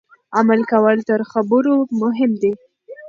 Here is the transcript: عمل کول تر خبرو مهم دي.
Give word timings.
عمل 0.37 0.61
کول 0.71 0.97
تر 1.09 1.19
خبرو 1.31 1.75
مهم 2.01 2.31
دي. 2.41 2.51